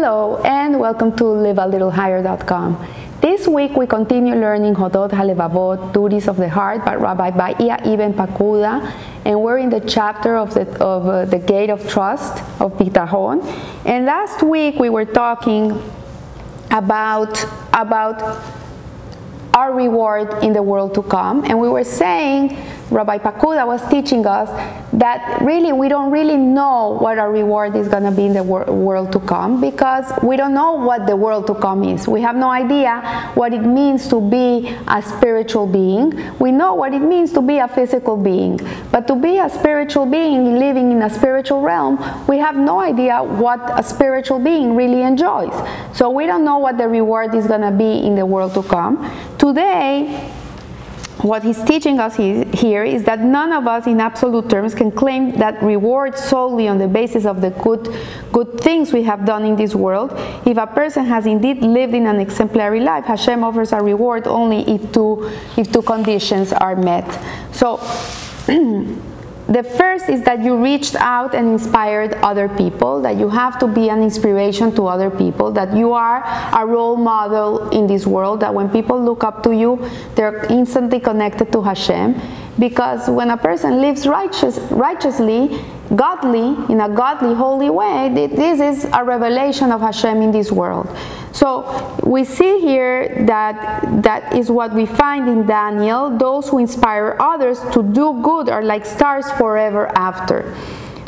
[0.00, 2.86] Hello and welcome to livealittlehigher.com.
[3.20, 8.14] This week we continue learning Hovot Halevavot, Duties of the Heart by Rabbi Bahya Ibn
[8.14, 8.90] Pakuda,
[9.26, 13.44] and we're in the chapter of the, of, uh, the Gate of Trust of Bitahon.
[13.84, 15.78] And last week we were talking
[16.70, 17.44] about,
[17.74, 18.42] about
[19.52, 22.56] our reward in the world to come, and we were saying
[22.90, 24.50] Rabbi Pakuda was teaching us
[24.94, 28.42] that really we don't really know what our reward is going to be in the
[28.42, 32.08] wor world to come because we don't know what the world to come is.
[32.08, 36.36] We have no idea what it means to be a spiritual being.
[36.40, 38.58] We know what it means to be a physical being,
[38.90, 41.96] but to be a spiritual being living in a spiritual realm,
[42.26, 45.54] we have no idea what a spiritual being really enjoys.
[45.94, 48.64] So we don't know what the reward is going to be in the world to
[48.64, 48.98] come.
[49.38, 50.32] Today,
[51.22, 55.32] what he's teaching us here is that none of us in absolute terms can claim
[55.38, 57.94] that reward solely on the basis of the good,
[58.32, 60.12] good things we have done in this world.
[60.46, 64.60] If a person has indeed lived in an exemplary life, Hashem offers a reward only
[64.62, 67.06] if two, if two conditions are met.
[67.52, 67.76] So
[69.50, 73.66] The first is that you reached out and inspired other people, that you have to
[73.66, 76.22] be an inspiration to other people, that you are
[76.54, 79.84] a role model in this world, that when people look up to you,
[80.14, 82.14] they're instantly connected to Hashem.
[82.60, 85.64] Because when a person lives righteous, righteously,
[85.96, 90.86] godly, in a godly, holy way, this is a revelation of Hashem in this world.
[91.32, 96.16] So we see here that that is what we find in Daniel.
[96.16, 100.54] Those who inspire others to do good are like stars forever after.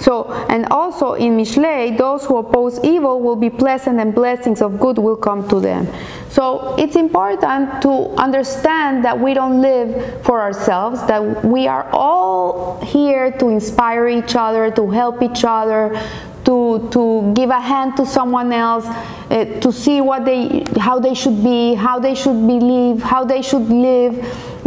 [0.00, 4.78] So, and also in Mishlei, those who oppose evil will be pleasant and blessings of
[4.78, 5.88] good will come to them.
[6.28, 12.80] So it's important to understand that we don't live for ourselves, that we are all
[12.84, 16.00] here to inspire each other, to help each other,
[16.44, 21.12] to, to give a hand to someone else, uh, to see what they, how they
[21.14, 24.16] should be, how they should believe, how they should live.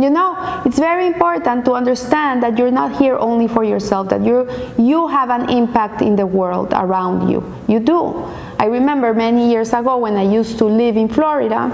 [0.02, 4.26] You know, it's very important to understand that you're not here only for yourself, that
[4.26, 7.44] you you have an impact in the world around you.
[7.68, 8.26] You do.
[8.58, 11.70] I remember many years ago when I used to live in Florida,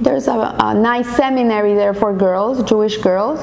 [0.00, 3.38] there's a, a nice seminary there for girls, Jewish girls,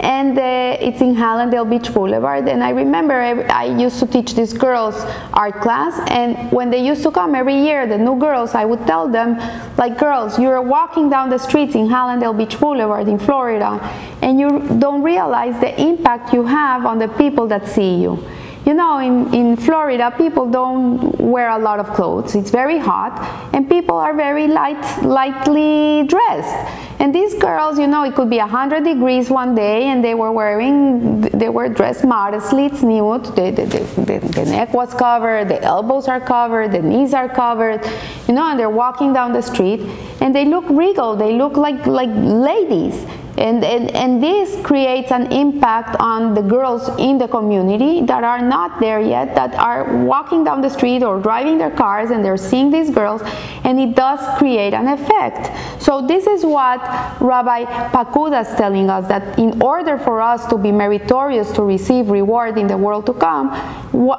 [0.00, 2.48] and uh, it's in Hallandale Beach Boulevard.
[2.48, 4.94] And I remember I used to teach these girls
[5.32, 8.86] art class, and when they used to come every year, the new girls, I would
[8.86, 9.38] tell them,
[9.76, 13.78] like, girls, you're walking down the streets in Hallandale Beach Boulevard in Florida,
[14.22, 14.48] and you
[14.78, 18.22] don't realize the impact you have on the people that see you.
[18.68, 22.34] You know, in, in Florida, people don't wear a lot of clothes.
[22.34, 23.18] It's very hot,
[23.54, 26.54] and people are very light, lightly dressed.
[27.00, 30.32] And these girls, you know, it could be 100 degrees one day, and they were
[30.32, 35.62] wearing, they were dressed modestly, it's nude, the, the, the, the, neck was covered, the
[35.62, 37.82] elbows are covered, the knees are covered,
[38.26, 39.80] you know, and they're walking down the street,
[40.20, 43.06] and they look regal, they look like, like ladies.
[43.38, 48.42] And, and, and this creates an impact on the girls in the community that are
[48.42, 52.36] not there yet, that are walking down the street or driving their cars and they're
[52.36, 53.22] seeing these girls,
[53.62, 55.50] and it does create an effect.
[55.80, 56.80] So this is what
[57.20, 62.10] Rabbi Pakuda is telling us, that in order for us to be meritorious to receive
[62.10, 63.52] reward in the world to come,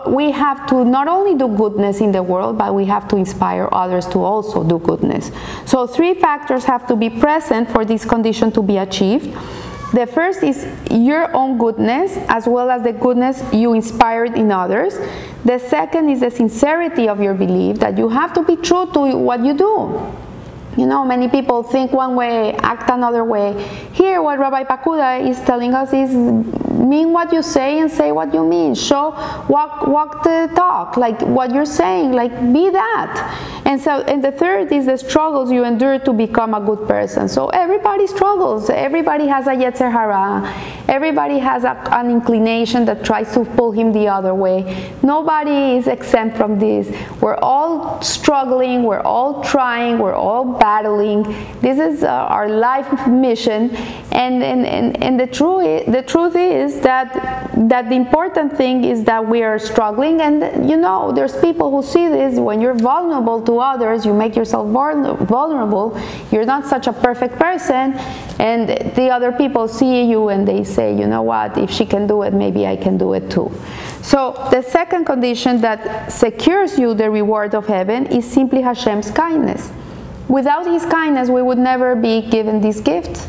[0.07, 3.67] we have to not only do goodness in the world, but we have to inspire
[3.73, 5.29] others to also do goodness.
[5.65, 9.37] So three factors have to be present for this condition to be achieved achieved.
[9.93, 14.97] The first is your own goodness as well as the goodness you inspired in others.
[15.45, 19.17] The second is the sincerity of your belief that you have to be true to
[19.17, 20.13] what you do.
[20.77, 23.53] You know, many people think one way, act another way.
[23.93, 26.13] Here, what Rabbi Pakuda is telling us is
[26.79, 28.73] mean what you say and say what you mean.
[28.75, 29.11] Show,
[29.49, 33.59] walk, walk the talk, like what you're saying, like be that.
[33.65, 37.27] And so, and the third is the struggles you endure to become a good person.
[37.27, 38.69] So everybody struggles.
[38.69, 40.51] Everybody has a yetzer hara.
[40.87, 44.91] Everybody has a, an inclination that tries to pull him the other way.
[45.03, 46.89] Nobody is exempt from this.
[47.21, 48.83] We're all struggling.
[48.83, 49.99] We're all trying.
[49.99, 51.23] We're all battling.
[51.61, 53.75] This is uh, our life mission.
[54.11, 57.07] And, and, and, and the, truth, the truth is is that
[57.67, 60.21] that the important thing is that we are struggling.
[60.21, 64.35] And you know there's people who see this when you're vulnerable to others you make
[64.35, 64.65] yourself
[65.27, 65.99] vulnerable.
[66.31, 67.85] You're not such a perfect person.
[68.39, 71.57] And the other people see you and they say you know what?
[71.57, 73.51] If she can do it maybe I can do it too.
[74.01, 74.19] So
[74.51, 79.71] the second condition that secures you the reward of heaven is simply Hashem's kindness.
[80.27, 83.27] Without his kindness we would never be given these gifts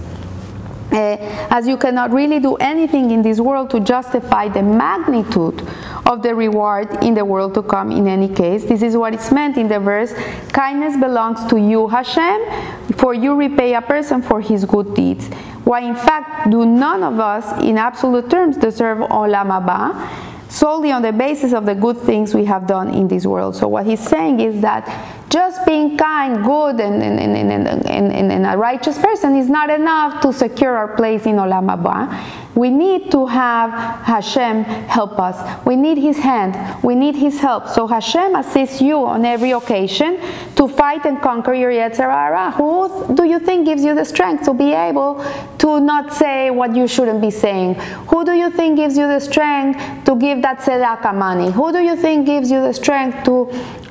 [0.93, 1.17] uh,
[1.51, 5.67] as you cannot really do anything in this world to justify the magnitude
[6.07, 8.65] of the reward in the world to come in any case.
[8.65, 10.13] This is what is meant in the verse,
[10.53, 15.29] kindness belongs to you, Hashem, for you repay a person for his good deeds.
[15.65, 21.03] Why in fact do none of us in absolute terms deserve olam haba, solely on
[21.03, 23.55] the basis of the good things we have done in this world.
[23.55, 24.89] So what he's saying is that
[25.31, 30.33] just being kind, good, and, and, and, and, a righteous person is not enough to
[30.33, 32.57] secure our place in Olam Haba.
[32.57, 33.71] We need to have
[34.05, 35.65] Hashem help us.
[35.65, 36.83] We need His hand.
[36.83, 37.69] We need His help.
[37.69, 40.21] So Hashem assists you on every occasion
[40.57, 42.11] to fight and conquer your Yetzer.
[42.55, 45.25] Who do you think gives you the strength to be able
[45.59, 47.75] to not say what you shouldn't be saying?
[48.11, 51.53] Who do you think gives you the strength to give that tzedakah money?
[51.53, 53.49] Who do you think gives you the strength to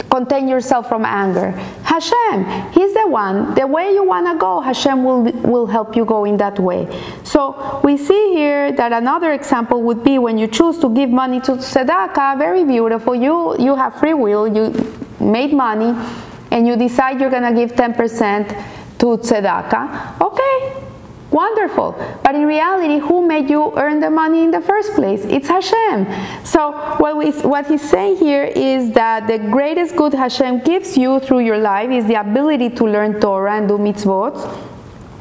[0.10, 1.52] contain yourself from anger.
[1.84, 3.54] Hashem, He's the one.
[3.56, 6.88] The way you want to go, Hashem will, will help you go in that way.
[7.24, 11.40] So we see here that another example would be when you choose to give money
[11.42, 13.16] to tzedakah, very beautiful.
[13.16, 14.74] You, you have free will, you
[15.20, 15.94] made money,
[16.52, 18.48] and you decide you're going to give 10%
[19.00, 20.22] to tzedakah.
[20.22, 20.89] Okay,
[21.32, 21.92] Wonderful.
[22.24, 25.24] But in reality, who made you earn the money in the first place?
[25.26, 26.08] It's Hashem.
[26.44, 31.20] So what, we, what he's saying here is that the greatest good Hashem gives you
[31.20, 34.69] through your life is the ability to learn Torah and do mitzvot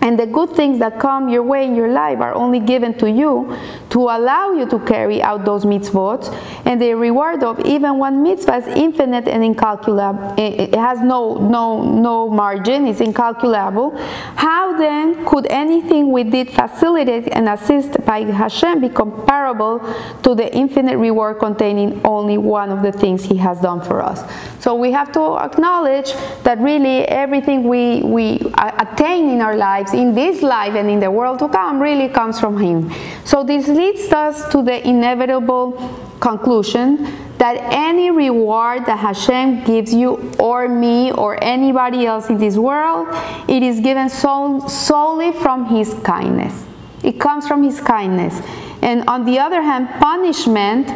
[0.09, 3.11] and the good things that come your way in your life are only given to
[3.11, 3.55] you
[3.91, 6.35] to allow you to carry out those mitzvot.
[6.65, 10.35] And the reward of even one mitzvah is infinite and incalculable.
[10.39, 13.99] It has no, no, no margin, it's incalculable.
[14.37, 19.81] How then could anything we did facilitate and assist by Hashem be comparable
[20.23, 24.25] to the infinite reward containing only one of the things He has done for us?
[24.61, 26.13] So we have to acknowledge
[26.45, 31.11] that really everything we, we attain in our lives, in this life and in the
[31.11, 32.91] world to come, really comes from Him.
[33.25, 35.73] So this leads us to the inevitable
[36.21, 37.05] conclusion
[37.39, 43.09] that any reward that Hashem gives you or me or anybody else in this world,
[43.49, 46.65] it is given sol solely from His kindness.
[47.03, 48.41] It comes from His kindness.
[48.81, 50.89] And on the other hand, punishment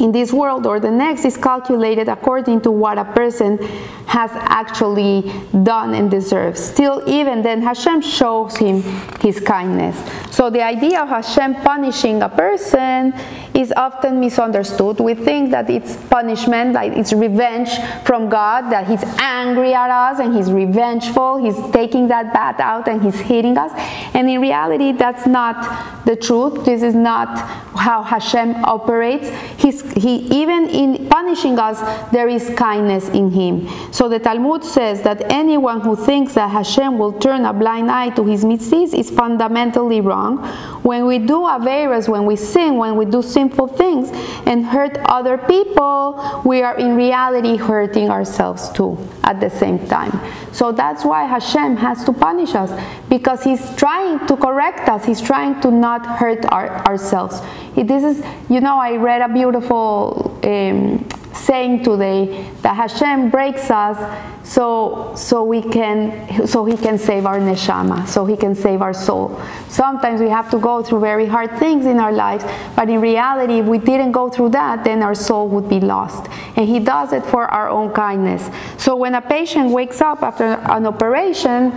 [0.00, 3.58] in this world or the next is calculated according to what a person
[4.06, 5.32] has actually
[5.62, 6.60] done and deserves.
[6.60, 8.82] Still, even then, Hashem shows him
[9.20, 9.96] his kindness.
[10.34, 13.14] So the idea of Hashem punishing a person
[13.56, 15.00] is often misunderstood.
[15.00, 17.70] We think that it's punishment, like it's revenge
[18.04, 22.86] from God, that He's angry at us and He's revengeful, He's taking that bad out
[22.86, 23.72] and He's hitting us.
[24.14, 26.66] And in reality, that's not the truth.
[26.66, 27.38] This is not
[27.76, 29.30] how Hashem operates.
[29.56, 31.80] He's, he, even in punishing us,
[32.10, 33.68] there is kindness in Him.
[33.92, 38.10] So the Talmud says that anyone who thinks that Hashem will turn a blind eye
[38.10, 40.44] to his mitzvahs is fundamentally wrong.
[40.82, 44.10] When we do averas, when we sin, when we do sinful things
[44.46, 50.12] and hurt other people, we are in reality hurting ourselves too at the same time.
[50.52, 52.70] So that's why Hashem has to punish us
[53.08, 55.04] because He's trying to correct us.
[55.04, 57.40] He's trying to not hurt our, ourselves.
[57.76, 59.75] This is, you know, I read a beautiful
[60.42, 63.98] um, saying today that Hashem breaks us
[64.42, 68.94] so so we can so he can save our neshama, so he can save our
[68.94, 69.40] soul.
[69.68, 72.44] Sometimes we have to go through very hard things in our lives,
[72.74, 76.30] but in reality, if we didn't go through that, then our soul would be lost.
[76.56, 78.48] And he does it for our own kindness.
[78.78, 81.72] So when a patient wakes up after an operation,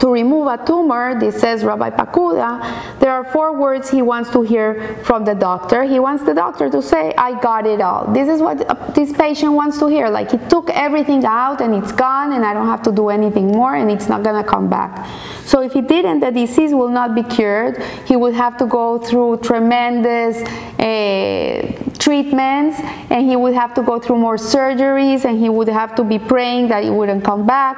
[0.00, 4.42] to remove a tumor, this says Rabbi Pakuda, there are four words he wants to
[4.42, 5.84] hear from the doctor.
[5.84, 8.06] He wants the doctor to say, I got it all.
[8.12, 10.08] This is what this patient wants to hear.
[10.08, 13.48] Like he took everything out and it's gone and I don't have to do anything
[13.48, 15.06] more and it's not going to come back.
[15.44, 17.82] So if he didn't, the disease will not be cured.
[18.06, 20.36] He would have to go through tremendous
[20.78, 22.78] uh, treatments
[23.10, 26.18] and he would have to go through more surgeries and he would have to be
[26.18, 27.76] praying that it wouldn't come back.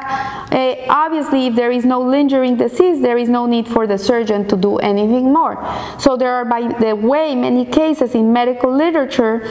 [0.53, 4.47] Uh, obviously, if there is no lingering disease, there is no need for the surgeon
[4.49, 5.57] to do anything more.
[5.99, 9.43] So there are, by the way, many cases in medical literature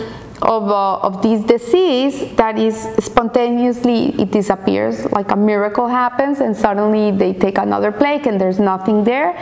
[0.41, 6.55] of, uh, of this disease that is spontaneously it disappears like a miracle happens and
[6.55, 9.35] suddenly they take another plague and there's nothing there.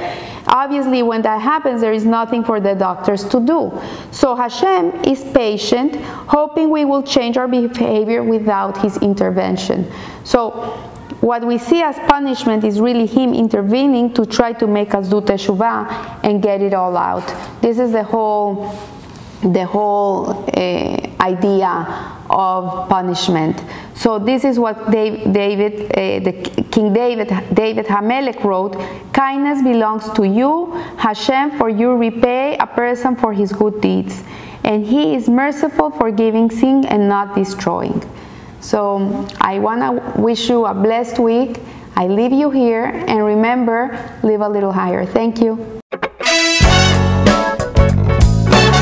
[0.48, 3.78] Obviously when that happens there is nothing for the doctors to do.
[4.12, 5.96] So hashem is patient
[6.28, 9.92] hoping we will change our behavior without his intervention.
[10.24, 15.10] So what we see as punishment is really him intervening to try to make us
[15.10, 17.26] do teshuvah and get it all out.
[17.62, 18.78] This is the whole
[19.42, 21.72] the whole idea
[22.30, 23.62] of punishment.
[23.96, 28.76] So this is what David, David uh, the King David, David Hamelech wrote:
[29.14, 34.24] "Kindness belongs to you, Hashem, for you repay a person for his good deeds,
[34.64, 38.04] and He is merciful, forgiving sin and not destroying."
[38.60, 41.62] So I want to wish you a blessed week.
[41.96, 45.06] I leave you here, and remember, live a little higher.
[45.06, 45.80] Thank you.